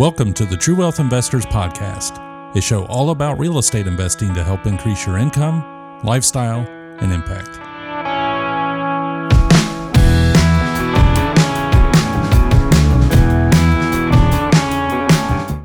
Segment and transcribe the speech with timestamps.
[0.00, 4.42] Welcome to the True Wealth Investors Podcast, a show all about real estate investing to
[4.42, 6.60] help increase your income, lifestyle,
[7.00, 7.50] and impact.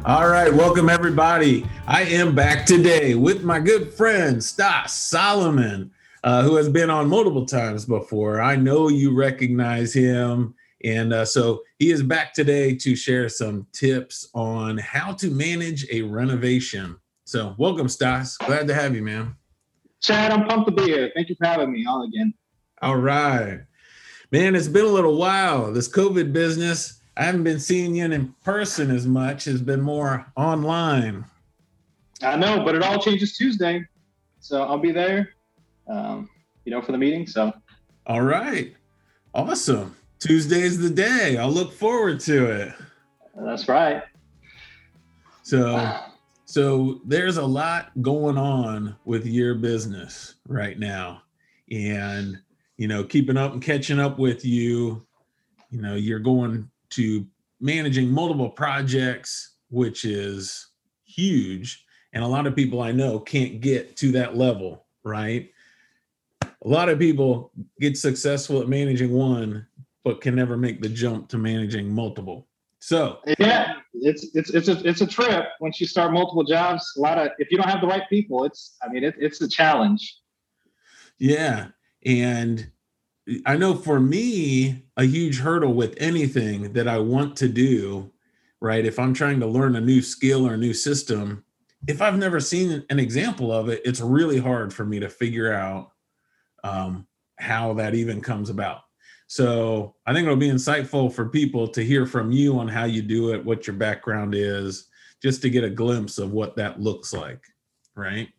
[0.06, 1.66] All right, welcome everybody.
[1.88, 5.92] I am back today with my good friend Stas Solomon,
[6.26, 8.42] uh, who has been on multiple times before.
[8.42, 10.56] I know you recognize him.
[10.86, 15.88] And uh, so he is back today to share some tips on how to manage
[15.92, 16.96] a renovation.
[17.26, 18.38] So, welcome, Stas.
[18.38, 19.36] Glad to have you, man.
[20.00, 21.12] Chad, I'm pumped to be here.
[21.16, 22.36] Thank you for having me on again.
[22.84, 23.62] All right.
[24.32, 25.74] Man, it's been a little while.
[25.74, 30.32] This COVID business, I haven't been seeing you in person as much, it's been more
[30.36, 31.26] online.
[32.22, 33.84] I know, but it all changes Tuesday.
[34.40, 35.30] So I'll be there,
[35.88, 36.30] um,
[36.64, 37.26] you know, for the meeting.
[37.26, 37.52] So,
[38.06, 38.76] all right.
[39.34, 39.96] Awesome.
[40.20, 41.38] Tuesday's the day.
[41.38, 42.74] I'll look forward to it.
[43.36, 44.04] That's right.
[45.44, 46.00] So,
[46.46, 51.22] so there's a lot going on with your business right now,
[51.72, 52.40] and
[52.78, 55.06] you know, keeping up and catching up with you.
[55.72, 57.26] You know, you're going to
[57.60, 60.68] managing multiple projects, which is
[61.04, 65.50] huge, and a lot of people I know can't get to that level, right?
[66.42, 69.68] A lot of people get successful at managing one
[70.06, 72.48] but can never make the jump to managing multiple.
[72.80, 76.94] So yeah, it's it's it's a it's a trip once you start multiple jobs.
[76.96, 79.42] A lot of if you don't have the right people, it's I mean it, it's
[79.42, 80.20] a challenge.
[81.18, 81.70] Yeah,
[82.06, 82.72] and
[83.48, 88.12] I know for me a huge hurdle with anything that I want to do,
[88.62, 88.86] right?
[88.86, 91.44] If I'm trying to learn a new skill or a new system,
[91.88, 95.52] if I've never seen an example of it, it's really hard for me to figure
[95.52, 95.94] out
[96.64, 97.08] um,
[97.40, 98.82] how that even comes about.
[99.28, 103.02] So I think it'll be insightful for people to hear from you on how you
[103.02, 104.88] do it, what your background is,
[105.22, 107.42] just to get a glimpse of what that looks like,
[107.96, 108.30] right?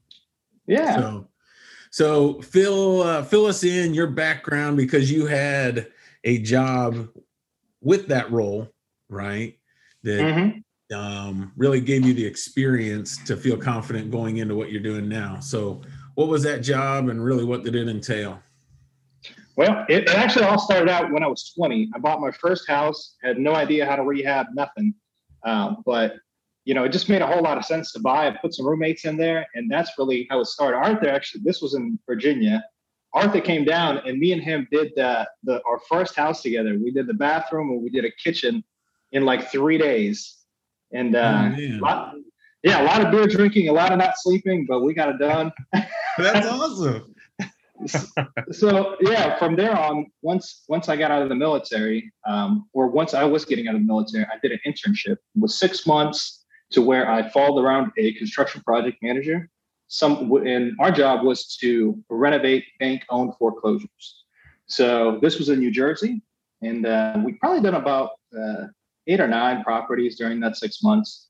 [0.66, 0.96] Yeah.
[0.96, 1.28] So,
[1.90, 5.88] so fill uh, fill us in your background because you had
[6.24, 7.08] a job
[7.80, 8.68] with that role,
[9.08, 9.58] right?
[10.02, 10.96] That mm-hmm.
[10.96, 15.40] um, really gave you the experience to feel confident going into what you're doing now.
[15.40, 15.82] So,
[16.14, 18.40] what was that job, and really, what did it entail?
[19.56, 21.90] Well, it, it, actually all started out when I was 20.
[21.94, 24.94] I bought my first house, had no idea how to rehab, nothing.
[25.44, 26.16] Um, but
[26.64, 28.26] you know, it just made a whole lot of sense to buy.
[28.26, 30.76] I put some roommates in there, and that's really how it started.
[30.76, 32.62] Arthur actually, this was in Virginia.
[33.14, 36.76] Arthur came down, and me and him did the, the our first house together.
[36.82, 38.62] We did the bathroom and we did a kitchen
[39.12, 40.36] in like three days.
[40.92, 42.14] And uh, oh, lot,
[42.62, 45.18] yeah, a lot of beer drinking, a lot of not sleeping, but we got it
[45.18, 45.52] done.
[46.18, 47.14] That's awesome
[48.50, 52.88] so yeah, from there on, once once I got out of the military, um, or
[52.88, 55.12] once I was getting out of the military, I did an internship.
[55.12, 59.48] It was six months to where I followed around a construction project manager.
[59.88, 64.24] Some and our job was to renovate bank-owned foreclosures.
[64.66, 66.22] So this was in New Jersey,
[66.62, 68.64] and uh, we probably done about uh,
[69.06, 71.28] eight or nine properties during that six months.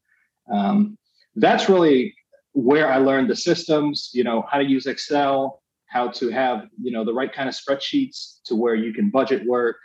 [0.51, 0.97] Um,
[1.35, 2.15] that's really
[2.53, 6.91] where I learned the systems, you know, how to use Excel, how to have you
[6.91, 9.77] know the right kind of spreadsheets to where you can budget work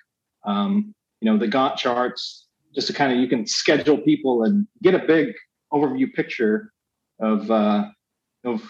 [0.46, 4.68] um, you know the gantt charts just to kind of you can schedule people and
[4.82, 5.34] get a big
[5.74, 6.72] overview picture
[7.20, 7.86] of uh,
[8.44, 8.62] of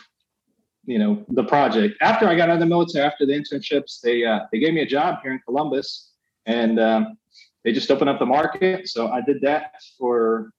[0.86, 1.96] you know the project.
[2.02, 4.82] After i got out of the military after the internships they uh, they gave me
[4.82, 6.12] a job here in columbus
[6.46, 7.18] and um,
[7.64, 8.88] they just opened up the market.
[8.88, 10.52] So i did that for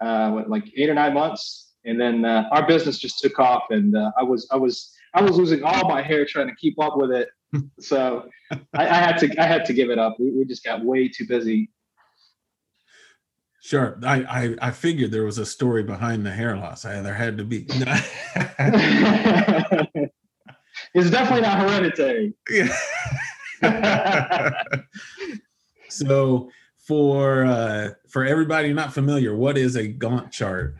[0.00, 3.64] uh, what, like eight or nine months and then uh, our business just took off
[3.70, 6.80] and uh, i was i was I was losing all my hair trying to keep
[6.80, 7.28] up with it.
[7.80, 10.16] So I, I, had to I had to give it up.
[10.18, 11.70] We, we just got way too busy.
[13.60, 16.86] Sure, I, I I figured there was a story behind the hair loss.
[16.86, 17.66] I, there had to be.
[20.94, 22.32] it's definitely not hereditary.
[22.48, 22.74] Yeah.
[25.90, 26.48] so
[26.78, 30.76] for uh, for everybody not familiar, what is a Gantt chart?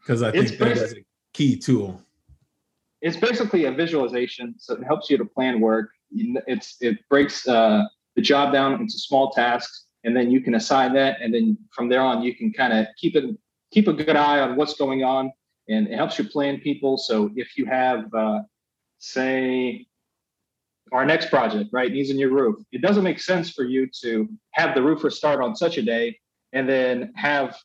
[0.00, 1.04] Because I think that is a
[1.34, 2.02] key tool
[3.00, 5.90] it's basically a visualization, so it helps you to plan work.
[6.12, 7.84] It's it breaks uh,
[8.16, 11.88] the job down into small tasks, and then you can assign that, and then from
[11.88, 13.24] there on, you can kind of keep it
[13.70, 15.30] keep a good eye on what's going on,
[15.68, 16.96] and it helps you plan people.
[16.98, 18.40] So if you have, uh,
[18.98, 19.86] say,
[20.90, 24.28] our next project, right, needs a new roof, it doesn't make sense for you to
[24.52, 26.18] have the roofer start on such a day
[26.52, 27.56] and then have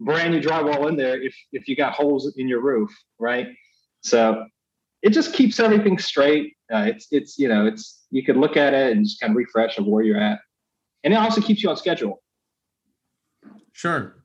[0.00, 3.48] brand new drywall in there if if you got holes in your roof, right?
[4.02, 4.44] So
[5.02, 6.56] it just keeps everything straight.
[6.72, 9.36] Uh, it's it's you know it's you can look at it and just kind of
[9.36, 10.38] refresh of where you're at,
[11.04, 12.22] and it also keeps you on schedule.
[13.72, 14.16] Sure.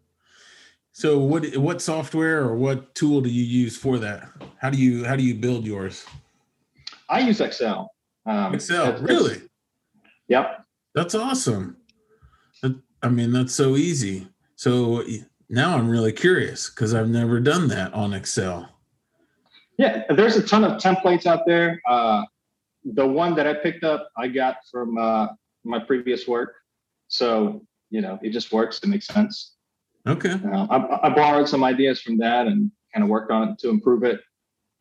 [0.92, 4.30] So what what software or what tool do you use for that?
[4.60, 6.06] How do you how do you build yours?
[7.10, 7.92] I use Excel.
[8.26, 9.42] Um, Excel, really?
[10.28, 10.66] Yep.
[10.94, 11.78] That's awesome.
[13.04, 14.28] I mean, that's so easy.
[14.56, 15.04] So
[15.50, 18.77] now I'm really curious because I've never done that on Excel.
[19.78, 21.82] Yeah, there's a ton of templates out there.
[21.88, 22.24] Uh,
[22.84, 25.28] the one that I picked up, I got from uh,
[25.64, 26.56] my previous work.
[27.10, 28.80] So, you know, it just works.
[28.82, 29.54] It makes sense.
[30.08, 30.32] Okay.
[30.32, 33.70] Uh, I, I, borrowed some ideas from that and kind of worked on it to
[33.70, 34.22] improve it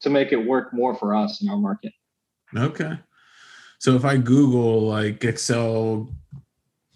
[0.01, 1.93] to make it work more for us in our market.
[2.57, 2.99] Okay.
[3.79, 6.09] So if I Google like Excel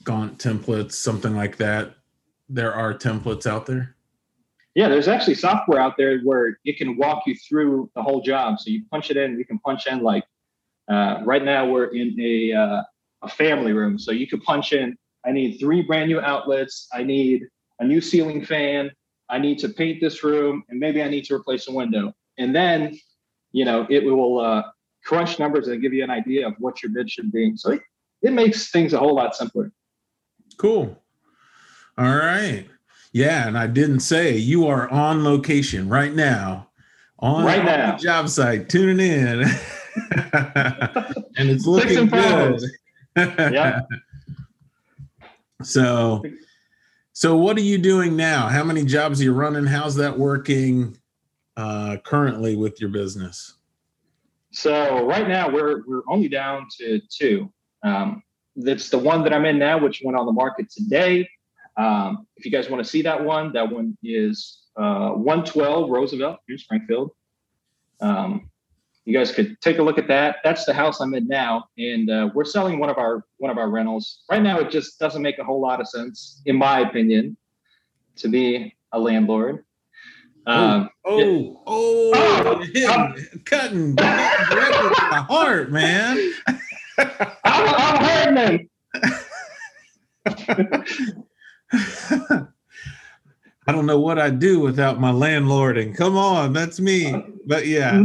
[0.05, 1.95] Gantt templates, something like that,
[2.49, 3.97] there are templates out there.
[4.75, 8.61] Yeah, there's actually software out there where it can walk you through the whole job.
[8.61, 10.25] So you punch it in, you can punch in like
[10.91, 12.83] uh, right now we're in a uh,
[13.23, 14.97] a family room, so you could punch in.
[15.27, 16.89] I need three brand new outlets.
[16.93, 17.47] I need
[17.79, 18.91] a new ceiling fan.
[19.29, 22.13] I need to paint this room, and maybe I need to replace a window.
[22.39, 22.99] And then,
[23.53, 24.63] you know, it will uh,
[25.05, 27.53] crunch numbers and give you an idea of what your bid should be.
[27.57, 27.83] So it,
[28.23, 29.71] it makes things a whole lot simpler.
[30.57, 31.01] Cool.
[31.99, 32.67] All right.
[33.13, 36.69] Yeah, and I didn't say you are on location right now,
[37.19, 42.63] on right now job site, tuning in, and it's looking good.
[43.17, 43.81] yeah.
[45.63, 46.23] So,
[47.13, 48.49] so what are you doing now?
[48.49, 49.67] How many jobs are you running?
[49.67, 50.97] How's that working
[51.57, 53.55] uh, currently with your business?
[54.53, 57.53] So right now we're we're only down to two.
[57.83, 58.23] Um,
[58.57, 61.29] that's the one that I'm in now, which went on the market today.
[61.81, 66.39] Um, if you guys want to see that one, that one is uh, 112 Roosevelt
[66.47, 67.13] in Springfield.
[68.03, 68.51] Um,
[69.07, 70.37] you guys could take a look at that.
[70.45, 73.57] That's the house I'm in now, and uh, we're selling one of our one of
[73.57, 74.59] our rentals right now.
[74.59, 77.39] It just doesn't make a whole lot of sense, in my opinion,
[78.17, 79.65] to be a landlord.
[80.47, 81.25] Um, oh, yeah.
[81.67, 83.15] oh, oh, oh
[83.47, 86.33] cutting directly to my heart, man.
[86.99, 87.09] I'm,
[87.45, 88.69] I'm hurting
[93.67, 95.97] I don't know what I'd do without my landlording.
[95.97, 97.15] Come on, that's me.
[97.47, 98.01] But yeah.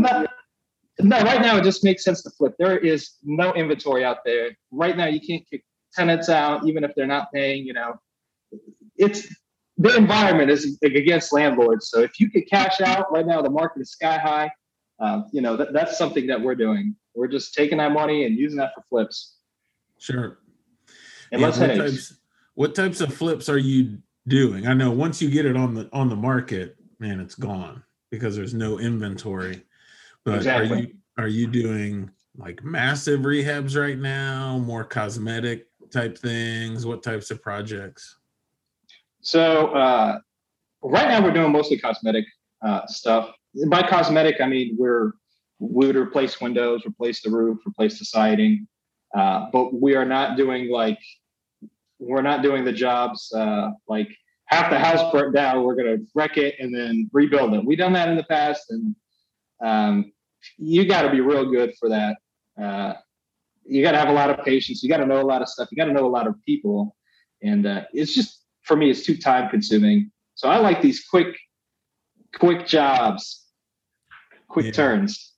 [0.99, 2.53] No, right now it just makes sense to flip.
[2.59, 4.55] There is no inventory out there.
[4.71, 5.63] Right now you can't kick
[5.93, 7.95] tenants out even if they're not paying, you know.
[8.97, 9.27] It's
[9.77, 11.89] the environment is against landlords.
[11.89, 14.51] So if you could cash out right now, the market is sky high.
[14.99, 16.95] Um, you know, that, that's something that we're doing.
[17.13, 19.35] We're just taking that money and using that for flips.
[19.99, 20.37] Sure.
[21.31, 22.17] And yeah, what types,
[22.55, 24.67] what types of flips are you doing?
[24.67, 28.35] I know once you get it on the on the market, man, it's gone because
[28.35, 29.61] there's no inventory.
[30.23, 30.71] But exactly.
[30.71, 36.85] are you are you doing like massive rehabs right now, more cosmetic type things?
[36.85, 38.17] What types of projects?
[39.21, 40.19] So uh,
[40.81, 42.25] right now we're doing mostly cosmetic
[42.61, 43.31] uh, stuff.
[43.67, 45.11] By cosmetic, I mean we're
[45.59, 48.67] we would replace windows, replace the roof, replace the siding,
[49.15, 50.99] uh, but we are not doing like
[51.99, 54.09] we're not doing the jobs uh, like
[54.47, 55.63] half the house burnt down.
[55.63, 57.65] We're going to wreck it and then rebuild it.
[57.65, 58.95] We've done that in the past, and
[59.63, 60.11] um,
[60.57, 62.17] you got to be real good for that.
[62.61, 62.93] Uh,
[63.65, 64.83] you got to have a lot of patience.
[64.83, 65.69] You got to know a lot of stuff.
[65.71, 66.95] You got to know a lot of people,
[67.41, 70.11] and uh, it's just for me, it's too time consuming.
[70.35, 71.37] So I like these quick,
[72.37, 73.45] quick jobs,
[74.47, 74.71] quick yeah.
[74.71, 75.33] turns.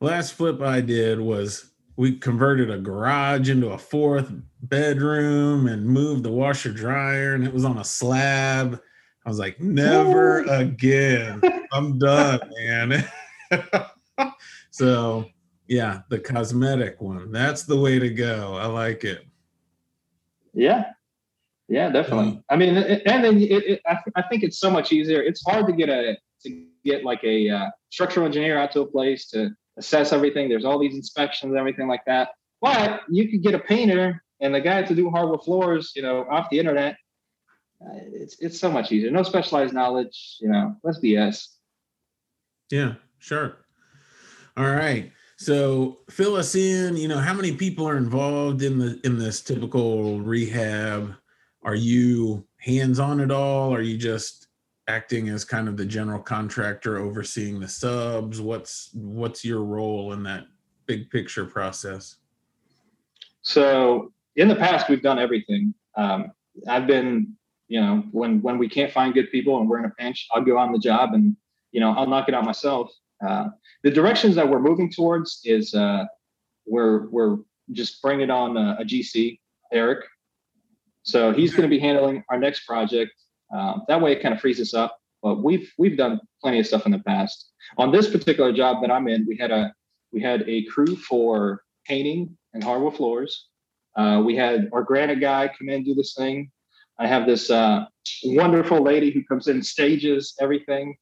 [0.00, 4.32] Last flip I did was we converted a garage into a fourth
[4.62, 8.80] bedroom and moved the washer dryer, and it was on a slab.
[9.24, 11.40] I was like, never again.
[11.72, 13.08] I'm done, man.
[14.70, 15.26] so
[15.68, 17.30] yeah, the cosmetic one.
[17.30, 18.56] That's the way to go.
[18.56, 19.26] I like it.
[20.52, 20.90] Yeah.
[21.68, 22.42] Yeah, definitely.
[22.50, 25.22] I mean, and then it, it, I, I, think it's so much easier.
[25.22, 28.86] It's hard to get a to get like a uh, structural engineer out to a
[28.86, 30.48] place to assess everything.
[30.48, 32.30] There's all these inspections and everything like that.
[32.60, 36.26] But you could get a painter and the guy to do hardwood floors, you know,
[36.30, 36.96] off the internet.
[37.80, 39.10] Uh, it's it's so much easier.
[39.10, 40.76] No specialized knowledge, you know.
[40.84, 41.46] Let's BS.
[42.70, 43.56] Yeah, Sure.
[44.56, 45.12] All right.
[45.36, 46.96] So fill us in.
[46.96, 51.14] You know, how many people are involved in the in this typical rehab?
[51.62, 53.72] Are you hands on at all?
[53.72, 54.48] Are you just
[54.88, 58.40] acting as kind of the general contractor overseeing the subs?
[58.40, 60.46] What's what's your role in that
[60.86, 62.16] big picture process?
[63.42, 65.74] So in the past, we've done everything.
[65.96, 66.32] Um,
[66.68, 67.34] I've been,
[67.68, 70.42] you know, when when we can't find good people and we're in a pinch, I'll
[70.42, 71.36] go on the job and
[71.72, 72.90] you know I'll knock it out myself.
[73.26, 73.48] Uh,
[73.82, 76.04] the directions that we're moving towards is uh,
[76.66, 77.38] we're we're
[77.72, 79.38] just bringing on a, a GC,
[79.72, 80.04] Eric.
[81.04, 83.12] So he's going to be handling our next project.
[83.52, 84.98] Um, that way, it kind of frees us up.
[85.22, 87.52] But we've we've done plenty of stuff in the past.
[87.78, 89.72] On this particular job that I'm in, we had a
[90.12, 93.48] we had a crew for painting and hardwood floors.
[93.96, 96.50] Uh, we had our granite guy come in do this thing.
[96.98, 97.84] I have this uh,
[98.24, 100.96] wonderful lady who comes in stages everything.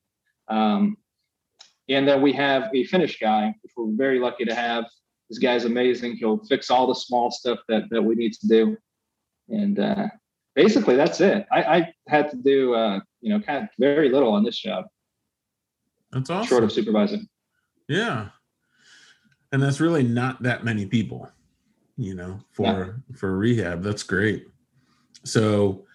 [0.49, 0.97] Um,
[1.89, 4.85] and then we have a finish guy, which we're very lucky to have.
[5.29, 6.17] This guy's amazing.
[6.17, 8.77] He'll fix all the small stuff that, that we need to do.
[9.49, 10.09] And uh,
[10.55, 11.47] basically, that's it.
[11.51, 14.87] I, I had to do, uh, you know, kind of very little on this job.
[16.13, 16.49] That's awesome.
[16.49, 17.29] Short of supervising.
[17.89, 18.29] Yeah.
[19.53, 21.29] And that's really not that many people,
[21.97, 23.17] you know, for yeah.
[23.17, 23.83] for rehab.
[23.83, 24.47] That's great.
[25.25, 25.87] So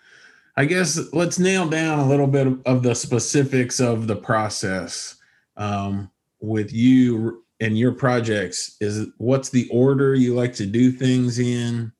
[0.57, 5.15] I guess let's nail down a little bit of the specifics of the process
[5.57, 8.77] um, with you and your projects.
[8.81, 11.91] Is what's the order you like to do things in?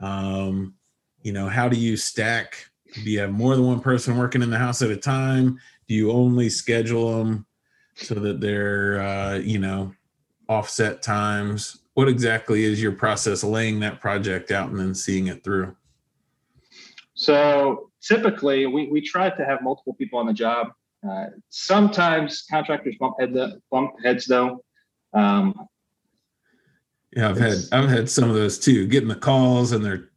[0.00, 0.74] Um,
[1.22, 2.66] you know, how do you stack?
[2.94, 5.58] Do you have more than one person working in the house at a time?
[5.88, 7.46] Do you only schedule them
[7.94, 9.92] so that they're, uh, you know,
[10.48, 11.78] offset times?
[11.94, 15.76] What exactly is your process laying that project out and then seeing it through?
[17.14, 20.68] So typically, we, we try to have multiple people on the job.
[21.08, 24.64] Uh, sometimes contractors bump head the, bump heads though.
[25.12, 25.68] Um,
[27.14, 28.86] yeah, I've had I've had some of those too.
[28.86, 30.11] Getting the calls and they're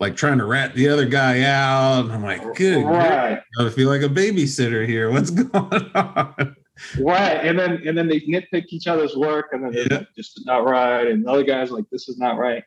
[0.00, 2.10] like trying to rat the other guy out.
[2.10, 2.84] I'm like, good.
[2.84, 3.40] Right.
[3.58, 5.10] I feel like a babysitter here.
[5.10, 6.56] What's going on?
[7.00, 7.44] Right.
[7.44, 10.02] And then and then they nitpick each other's work and then yeah.
[10.16, 11.08] just not right.
[11.08, 12.62] And the other guy's like, this is not right.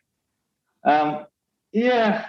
[0.86, 1.26] Um,
[1.72, 2.28] yeah.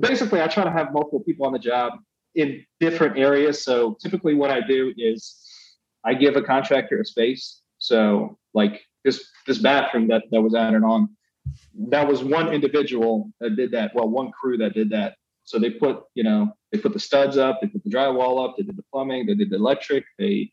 [0.00, 1.92] Basically, I try to have multiple people on the job
[2.34, 3.62] in different areas.
[3.62, 5.36] So typically what I do is
[6.04, 7.62] I give a contractor a space.
[7.78, 11.08] So like this this bathroom that, that was added on,
[11.88, 13.94] that was one individual that did that.
[13.94, 15.16] Well, one crew that did that.
[15.44, 18.56] So they put, you know, they put the studs up, they put the drywall up,
[18.56, 20.52] they did the plumbing, they did the electric, they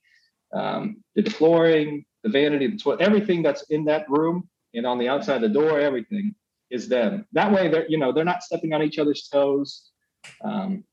[0.54, 4.98] um, did the flooring, the vanity, the toilet, everything that's in that room and on
[4.98, 6.34] the outside of the door, everything
[6.70, 7.26] is them.
[7.34, 9.90] That way, they're you know they're not stepping on each other's toes,
[10.44, 10.84] um,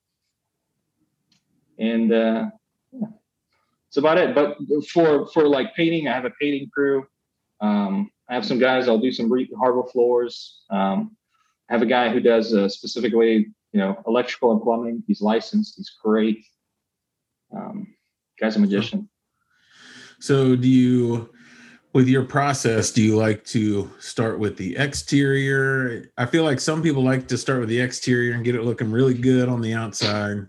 [1.79, 2.47] and uh,
[2.93, 3.07] yeah,
[3.89, 4.35] it's about it.
[4.35, 4.57] But
[4.89, 7.07] for for like painting, I have a painting crew.
[7.61, 8.89] Um, I have some guys.
[8.89, 10.63] I'll do some hardwood floors.
[10.71, 11.17] Um,
[11.69, 15.03] I have a guy who does uh, specifically, you know, electrical and plumbing.
[15.07, 15.75] He's licensed.
[15.77, 16.45] He's great.
[17.55, 17.95] Um,
[18.41, 19.09] guy's a magician.
[20.21, 21.31] So, do you,
[21.93, 26.11] with your process, do you like to start with the exterior?
[26.17, 28.91] I feel like some people like to start with the exterior and get it looking
[28.91, 30.47] really good on the outside.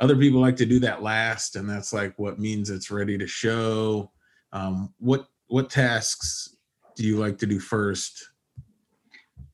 [0.00, 3.26] Other people like to do that last, and that's like what means it's ready to
[3.26, 4.10] show.
[4.52, 6.53] Um, what what tasks
[6.94, 8.30] do you like to do first?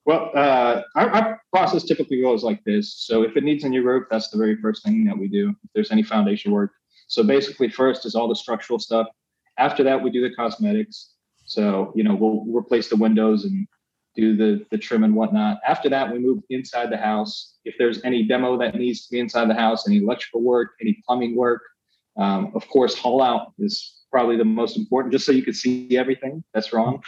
[0.04, 2.94] Well, uh, our, our, process typically goes like this.
[2.94, 5.50] So if it needs a new roof, that's the very first thing that we do.
[5.50, 6.72] If there's any foundation work,
[7.08, 9.08] so basically first is all the structural stuff.
[9.58, 11.14] After that, we do the cosmetics.
[11.44, 13.66] So you know we'll replace the windows and
[14.14, 15.58] do the the trim and whatnot.
[15.66, 17.56] After that, we move inside the house.
[17.64, 21.02] If there's any demo that needs to be inside the house, any electrical work, any
[21.06, 21.62] plumbing work,
[22.16, 25.96] um, of course, haul out is probably the most important, just so you can see
[25.96, 27.02] everything that's wrong.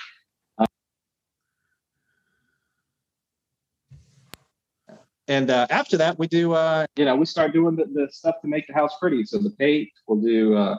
[5.29, 8.37] And uh, after that, we do, uh, you know, we start doing the, the, stuff
[8.43, 9.25] to make the house pretty.
[9.25, 10.79] So the paint, we'll do uh,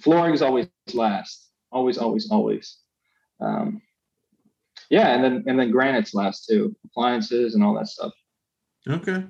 [0.00, 2.78] flooring is always last, always, always, always.
[3.40, 3.82] Um,
[4.90, 8.12] yeah, and then and then granite's last too, appliances and all that stuff.
[8.88, 9.24] Okay.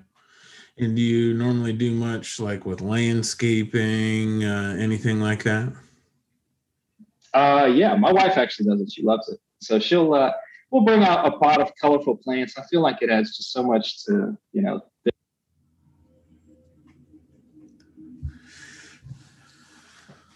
[0.78, 5.72] And do you normally do much like with landscaping, uh, anything like that?
[7.32, 8.92] Uh, yeah, my wife actually does it.
[8.92, 9.38] She loves it.
[9.60, 10.32] So she'll uh,
[10.76, 12.59] we'll bring out a pot of colorful plants.
[12.59, 14.83] I feel like it adds just so much to you know.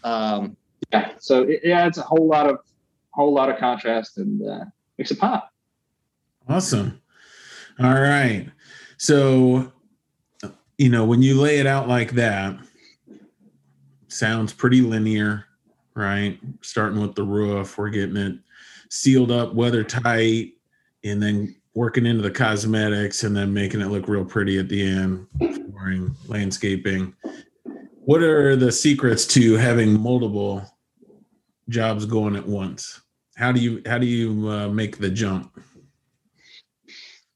[0.02, 0.56] Um,
[0.90, 2.61] yeah, so it, it adds a whole lot of
[3.11, 4.64] whole lot of contrast and uh,
[4.97, 5.52] makes it pop.
[6.49, 7.02] Awesome.
[7.78, 8.49] All right.
[8.97, 9.70] So,
[10.78, 12.59] you know, when you lay it out like that,
[14.09, 15.44] sounds pretty linear,
[15.94, 16.38] right?
[16.62, 18.38] Starting with the roof, we're getting it
[18.90, 20.52] sealed up, weather tight,
[21.04, 24.82] and then working into the cosmetics and then making it look real pretty at the
[24.82, 27.14] end, flooring, landscaping.
[28.00, 30.64] What are the secrets to having multiple
[31.68, 33.00] jobs going at once?
[33.37, 35.59] How do you how do you uh, make the jump?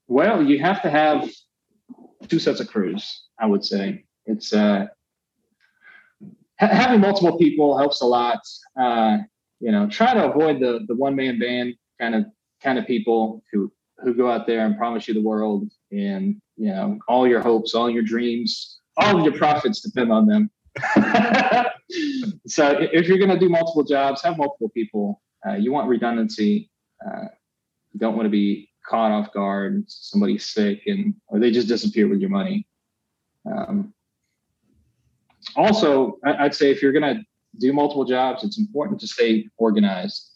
[0.09, 1.31] Well, you have to have
[2.29, 3.29] two sets of crews.
[3.39, 4.87] I would say it's uh,
[6.61, 8.41] ha- having multiple people helps a lot.
[8.79, 9.19] Uh,
[9.65, 12.27] you know, try to avoid the the one man band kind of
[12.63, 16.71] kind of people who who go out there and promise you the world and you
[16.71, 20.51] know all your hopes, all your dreams all of your profits depend on them.
[22.47, 25.21] so if you're going to do multiple jobs, have multiple people.
[25.47, 26.71] Uh, you want redundancy.
[27.05, 27.27] Uh,
[27.93, 29.85] you don't want to be caught off guard.
[29.89, 32.67] Somebody's sick and or they just disappear with your money.
[33.51, 33.93] Um,
[35.57, 37.23] also, I'd say if you're going to
[37.59, 40.31] do multiple jobs, it's important to stay organized.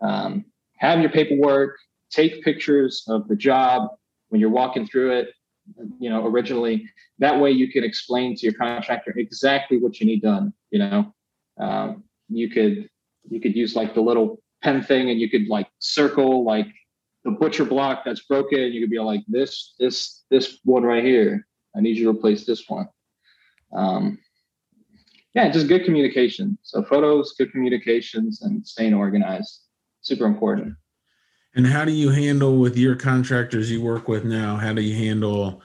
[0.00, 0.44] Um,
[0.78, 1.76] have your paperwork,
[2.10, 3.88] take pictures of the job
[4.28, 5.28] when you're walking through it,
[5.98, 6.88] you know, originally.
[7.18, 10.52] That way you can explain to your contractor exactly what you need done.
[10.70, 11.14] You know,
[11.58, 12.88] um, you could
[13.28, 16.66] you could use like the little pen thing and you could like circle like
[17.24, 18.72] the butcher block that's broken.
[18.72, 21.46] You could be like this, this, this one right here.
[21.76, 22.88] I need you to replace this one.
[23.74, 24.18] Um,
[25.34, 26.56] yeah, just good communication.
[26.62, 29.62] So photos, good communications, and staying organized,
[30.00, 30.76] super important.
[31.56, 34.56] And how do you handle with your contractors you work with now?
[34.56, 35.60] How do you handle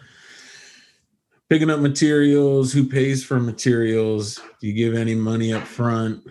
[1.50, 2.74] picking up materials?
[2.74, 4.40] Who pays for materials?
[4.60, 6.24] Do you give any money up front?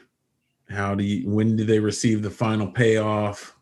[0.69, 1.31] How do you?
[1.31, 3.57] When do they receive the final payoff?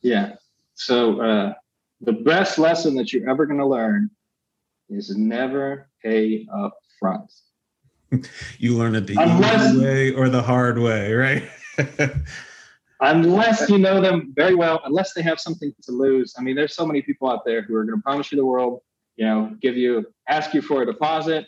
[0.00, 0.36] Yeah.
[0.74, 1.54] So uh,
[2.00, 4.10] the best lesson that you're ever going to learn
[4.88, 7.30] is never pay up front.
[8.58, 11.48] you learn it the unless, easy way or the hard way, right?
[13.00, 16.34] unless you know them very well, unless they have something to lose.
[16.38, 18.44] I mean, there's so many people out there who are going to promise you the
[18.44, 18.80] world,
[19.16, 21.46] you know, give you, ask you for a deposit,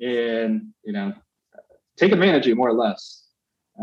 [0.00, 1.12] and you know,
[1.96, 3.24] take advantage of you more or less.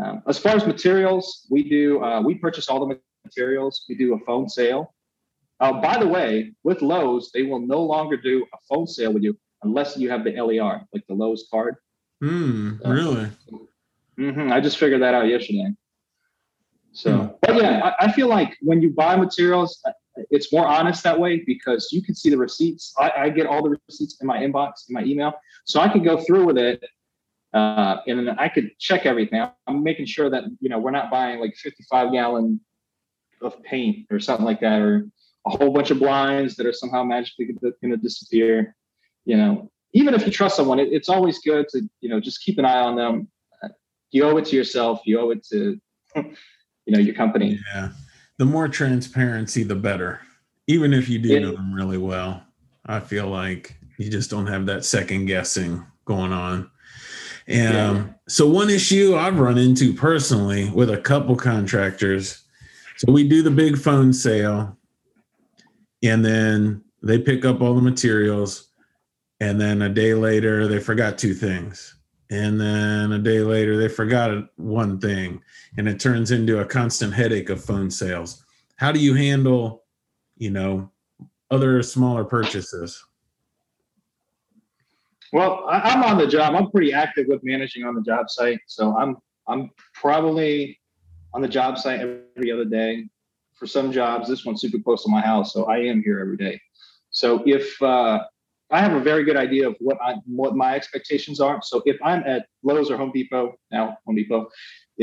[0.02, 3.84] Um, as far as materials, we do uh, we purchase all the materials.
[3.88, 4.94] We do a phone sale.
[5.58, 9.22] Uh, by the way, with Lowe's, they will no longer do a phone sale with
[9.22, 11.76] you unless you have the LER, like the Lowe's card.
[12.20, 13.30] Hmm, really?
[14.18, 15.68] Mm-hmm, I just figured that out yesterday.
[16.92, 17.26] So, hmm.
[17.42, 19.92] but yeah, I, I, feel like when you buy materials, uh,
[20.30, 22.94] it's more honest that way because you can see the receipts.
[22.98, 26.02] I, I get all the receipts in my inbox, in my email, so I can
[26.02, 26.82] go through with it,
[27.52, 29.46] uh, and then I could check everything.
[29.66, 32.60] I'm making sure that you know we're not buying like 55 gallon
[33.42, 35.06] of paint or something like that, or
[35.46, 38.74] a whole bunch of blinds that are somehow magically going to disappear.
[39.26, 42.42] You know, even if you trust someone, it, it's always good to you know just
[42.42, 43.28] keep an eye on them.
[44.10, 45.00] You owe it to yourself.
[45.04, 45.78] You owe it to
[46.16, 46.24] you
[46.86, 47.58] know your company.
[47.74, 47.90] Yeah,
[48.38, 50.20] the more transparency, the better.
[50.68, 52.42] Even if you do it, know them really well,
[52.86, 56.70] I feel like you just don't have that second guessing going on.
[57.46, 57.88] And yeah.
[57.88, 62.42] um, so one issue I've run into personally with a couple contractors.
[62.96, 64.76] So we do the big phone sale,
[66.02, 68.68] and then they pick up all the materials
[69.40, 71.94] and then a day later they forgot two things.
[72.30, 75.42] And then a day later they forgot one thing.
[75.78, 78.44] And it turns into a constant headache of phone sales.
[78.76, 79.84] How do you handle
[80.36, 80.90] you know
[81.50, 83.02] other smaller purchases?
[85.32, 86.54] Well i'm on the job.
[86.54, 88.60] I'm pretty active with managing on the job site.
[88.66, 89.16] So i'm
[89.48, 90.80] i'm probably
[91.34, 93.08] on the job site every other day.
[93.54, 96.36] For some jobs this one's super close to my house so i am here every
[96.36, 96.60] day.
[97.10, 98.24] So if uh,
[98.70, 101.60] I have a very good idea of what I what my expectations are.
[101.62, 104.48] So if I'm at Lowe's or Home Depot now, Home Depot,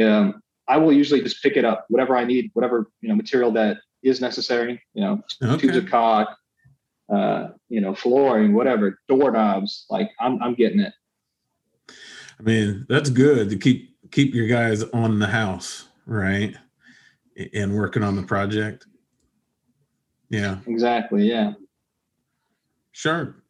[0.01, 3.51] um, I will usually just pick it up, whatever I need, whatever you know material
[3.51, 4.81] that is necessary.
[4.93, 5.61] You know, okay.
[5.61, 6.29] tubes of caulk,
[7.13, 9.85] uh, you know, flooring, whatever, doorknobs.
[9.89, 10.93] Like I'm I'm getting it.
[12.39, 16.55] I mean, that's good to keep keep your guys on the house, right?
[17.53, 18.85] And working on the project.
[20.29, 20.57] Yeah.
[20.67, 21.29] Exactly.
[21.29, 21.53] Yeah.
[22.91, 23.42] Sure.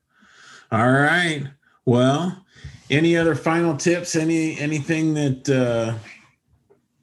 [0.73, 1.43] All right.
[1.85, 2.43] Well,
[2.89, 4.15] any other final tips?
[4.15, 5.93] Any anything that uh,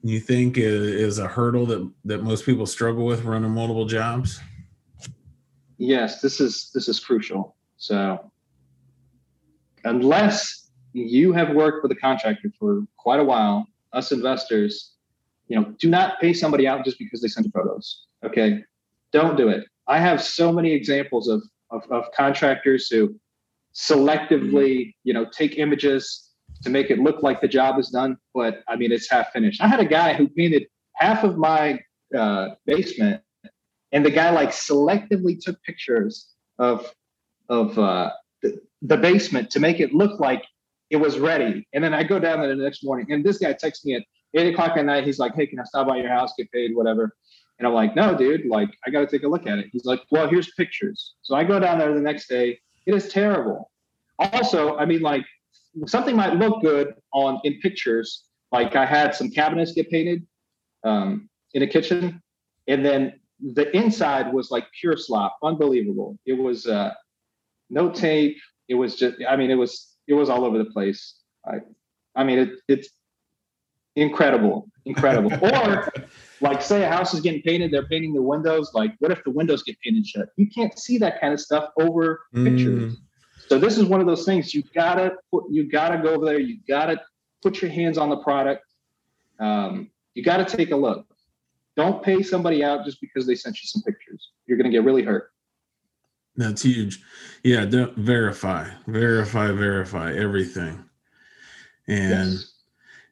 [0.03, 4.41] you think is, a hurdle that that most people struggle with running multiple jobs?
[5.79, 7.55] Yes, this is this is crucial.
[7.77, 8.33] So,
[9.85, 14.95] unless you have worked with a contractor for quite a while, us investors,
[15.47, 18.07] you know, do not pay somebody out just because they sent you photos.
[18.25, 18.65] Okay,
[19.13, 19.65] don't do it.
[19.87, 23.15] I have so many examples of of, of contractors who
[23.75, 26.31] selectively, you know, take images
[26.63, 29.63] to make it look like the job is done, but I mean, it's half finished.
[29.63, 31.81] I had a guy who painted half of my
[32.17, 33.23] uh, basement,
[33.93, 36.29] and the guy like selectively took pictures
[36.59, 36.93] of
[37.49, 38.11] of uh,
[38.43, 40.45] the, the basement to make it look like
[40.91, 41.67] it was ready.
[41.73, 44.03] And then I go down there the next morning, and this guy texts me at
[44.35, 45.05] eight o'clock at night.
[45.05, 47.17] He's like, "Hey, can I stop by your house, get paid, whatever?"
[47.59, 48.47] And I'm like, "No, dude.
[48.47, 51.35] Like, I got to take a look at it." He's like, "Well, here's pictures." So
[51.35, 52.59] I go down there the next day.
[52.91, 53.71] It is terrible.
[54.19, 55.25] Also, I mean, like
[55.87, 58.25] something might look good on in pictures.
[58.51, 60.27] Like I had some cabinets get painted
[60.83, 62.21] um, in a kitchen,
[62.67, 63.13] and then
[63.55, 66.19] the inside was like pure slop, unbelievable.
[66.27, 66.93] It was uh,
[67.71, 68.37] no tape.
[68.69, 71.21] It was just, I mean, it was it was all over the place.
[71.47, 71.59] I,
[72.17, 72.89] I mean, it, it's
[73.97, 75.33] incredible, incredible.
[75.43, 75.93] or
[76.41, 78.73] like, say a house is getting painted, they're painting the windows.
[78.75, 80.29] Like, what if the windows get painted shut?
[80.37, 82.45] You can't see that kind of stuff over mm.
[82.45, 82.97] pictures.
[83.49, 86.39] So this is one of those things you gotta put, you gotta go over there.
[86.39, 87.01] You gotta
[87.43, 88.65] put your hands on the product.
[89.41, 91.07] Um, you gotta take a look.
[91.77, 94.31] Don't pay somebody out just because they sent you some pictures.
[94.47, 95.33] You're gonna get really hurt.
[96.37, 97.01] That's huge.
[97.43, 100.85] Yeah, don't verify, verify, verify everything.
[101.89, 102.53] And yes.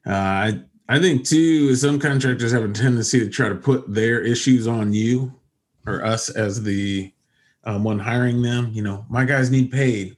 [0.09, 4.21] Uh, I I think too, some contractors have a tendency to try to put their
[4.21, 5.31] issues on you
[5.85, 7.13] or us as the
[7.63, 8.71] um, one hiring them.
[8.73, 10.17] You know, my guys need paid.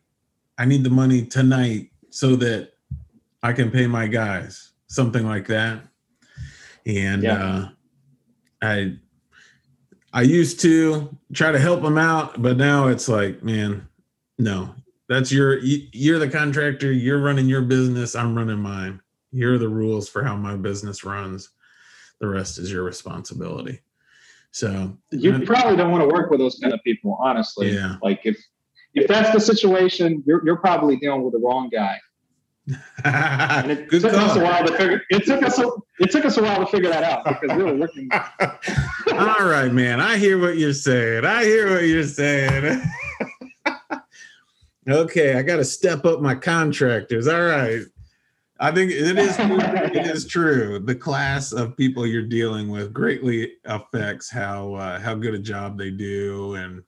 [0.57, 2.73] I need the money tonight so that
[3.43, 5.81] I can pay my guys, something like that.
[6.85, 7.43] And yeah.
[7.43, 7.69] uh,
[8.61, 8.97] I
[10.13, 13.87] I used to try to help them out, but now it's like, man,
[14.37, 14.73] no,
[15.09, 19.01] that's your you're the contractor, you're running your business, I'm running mine.
[19.31, 21.49] Here are the rules for how my business runs.
[22.19, 23.79] The rest is your responsibility.
[24.51, 27.73] So you I, probably don't want to work with those kind of people, honestly.
[27.73, 27.95] Yeah.
[28.01, 28.37] Like if
[28.93, 31.97] if that's the situation, you're you're probably dealing with the wrong guy.
[33.03, 34.29] and it Good took call.
[34.29, 35.01] us a while to figure.
[35.09, 35.57] It took us.
[35.57, 38.09] A, it took us a while to figure that out because we were working.
[39.13, 39.99] All right, man.
[39.99, 41.25] I hear what you're saying.
[41.25, 42.81] I hear what you're saying.
[44.87, 47.27] okay, I got to step up my contractors.
[47.27, 47.81] All right.
[48.61, 50.77] I think it is it is true.
[50.77, 55.79] The class of people you're dealing with greatly affects how uh, how good a job
[55.79, 56.83] they do and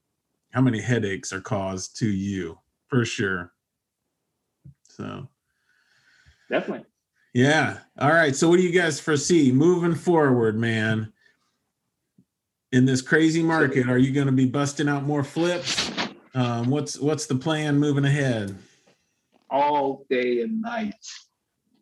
[0.51, 3.51] how many headaches are caused to you for sure.
[4.87, 5.27] So
[6.47, 6.85] definitely.
[7.33, 7.79] Yeah.
[7.97, 8.35] All right.
[8.35, 11.11] So what do you guys foresee moving forward, man?
[12.71, 15.91] In this crazy market, are you going to be busting out more flips?
[16.35, 18.55] Um, what's what's the plan moving ahead?
[19.49, 20.93] All day and night.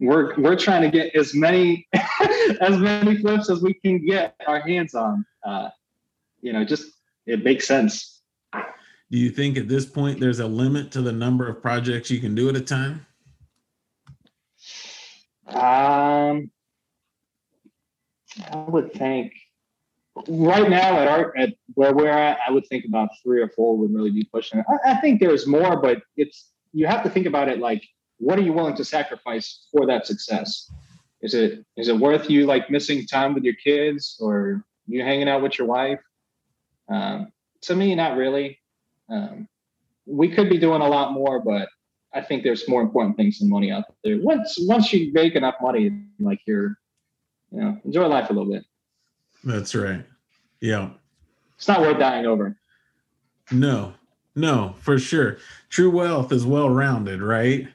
[0.01, 1.87] We're we're trying to get as many
[2.59, 5.23] as many flips as we can get our hands on.
[5.45, 5.69] Uh,
[6.41, 6.91] you know, just
[7.27, 8.21] it makes sense.
[8.51, 12.19] Do you think at this point there's a limit to the number of projects you
[12.19, 13.05] can do at a time?
[15.47, 16.49] Um,
[18.51, 19.33] I would think
[20.27, 23.77] right now at our at where we're at, I would think about three or four
[23.77, 24.63] would really be pushing.
[24.67, 27.83] I, I think there's more, but it's you have to think about it like
[28.21, 30.71] what are you willing to sacrifice for that success?
[31.21, 35.27] Is it is it worth you like missing time with your kids or you hanging
[35.27, 35.99] out with your wife?
[36.87, 37.31] Um,
[37.61, 38.59] to me, not really.
[39.09, 39.47] Um,
[40.05, 41.67] we could be doing a lot more, but
[42.13, 44.19] I think there's more important things than money out there.
[44.21, 46.77] Once once you make enough money, like you're,
[47.51, 48.63] you know, enjoy life a little bit.
[49.43, 50.05] That's right.
[50.59, 50.91] Yeah.
[51.57, 52.57] It's not worth dying over.
[53.51, 53.93] No,
[54.35, 55.37] no, for sure.
[55.69, 57.67] True wealth is well rounded, right?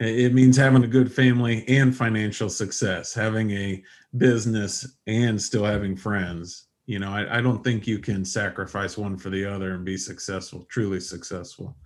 [0.00, 3.82] It means having a good family and financial success, having a
[4.16, 6.66] business and still having friends.
[6.86, 9.96] You know, I, I don't think you can sacrifice one for the other and be
[9.96, 11.76] successful, truly successful.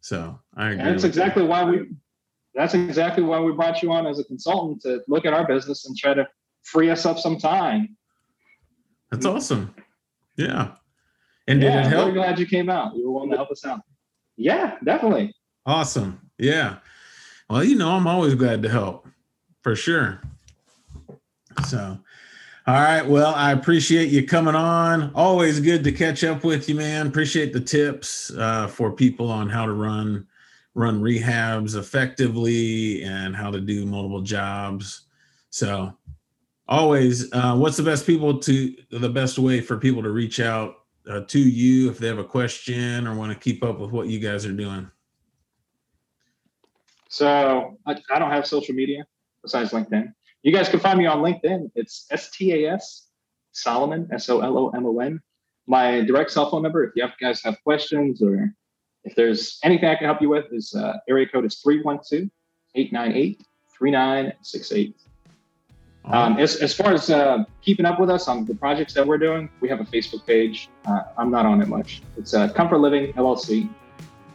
[0.00, 0.84] So I agree.
[0.84, 1.48] that's exactly that.
[1.48, 1.88] why we
[2.54, 5.86] that's exactly why we brought you on as a consultant to look at our business
[5.86, 6.26] and try to
[6.62, 7.96] free us up some time.
[9.10, 9.74] That's awesome.
[10.36, 10.72] Yeah.
[11.48, 12.08] And yeah, did it help?
[12.08, 12.96] I'm glad you came out.
[12.96, 13.80] You were willing to help us out.
[14.36, 15.34] Yeah, definitely.
[15.66, 16.30] Awesome.
[16.38, 16.78] Yeah.
[17.48, 19.06] Well, you know, I'm always glad to help
[19.62, 20.20] for sure.
[21.66, 21.98] So
[22.68, 23.06] all right.
[23.06, 25.12] Well, I appreciate you coming on.
[25.14, 27.06] Always good to catch up with you, man.
[27.06, 30.26] Appreciate the tips uh, for people on how to run
[30.74, 35.02] run rehabs effectively and how to do multiple jobs.
[35.50, 35.96] So,
[36.66, 40.74] always, uh, what's the best people to the best way for people to reach out
[41.08, 44.08] uh, to you if they have a question or want to keep up with what
[44.08, 44.90] you guys are doing?
[47.16, 49.06] So, I, I don't have social media
[49.40, 50.12] besides LinkedIn.
[50.42, 51.70] You guys can find me on LinkedIn.
[51.74, 53.06] It's S T A S
[53.52, 55.18] Solomon, S O L O M O N.
[55.66, 58.52] My direct cell phone number, if you guys have questions or
[59.04, 62.28] if there's anything I can help you with, is uh, area code is 312
[62.74, 63.42] 898
[63.78, 64.96] 3968.
[66.04, 69.18] Um, as, as far as uh, keeping up with us on the projects that we're
[69.18, 70.68] doing, we have a Facebook page.
[70.84, 72.02] Uh, I'm not on it much.
[72.18, 73.70] It's uh, Comfort Living LLC.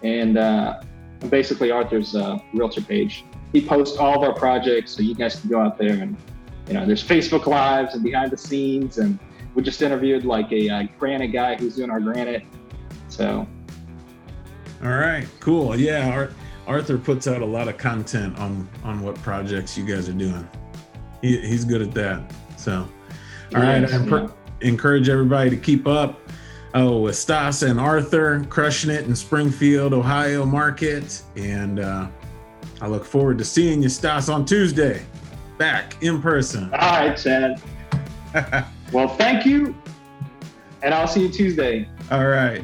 [0.01, 0.81] And uh,
[1.29, 5.49] basically Arthur's uh, realtor page he posts all of our projects, so you guys can
[5.49, 6.15] go out there and
[6.67, 9.19] you know, there's Facebook lives and behind the scenes, and
[9.55, 12.43] we just interviewed like a, a granite guy who's doing our granite.
[13.09, 13.45] So,
[14.81, 15.75] all right, cool.
[15.75, 16.27] Yeah,
[16.67, 20.47] Arthur puts out a lot of content on on what projects you guys are doing.
[21.21, 22.31] He, he's good at that.
[22.57, 22.87] So,
[23.53, 24.27] all right, yes, I yeah.
[24.61, 26.21] encourage everybody to keep up.
[26.73, 32.07] Oh, with Stas and Arthur crushing it in Springfield, Ohio market, and uh,
[32.79, 35.05] I look forward to seeing you, Stas, on Tuesday,
[35.57, 36.73] back in person.
[36.73, 37.61] All right, Chad.
[38.93, 39.75] well, thank you,
[40.81, 41.89] and I'll see you Tuesday.
[42.09, 42.63] All right.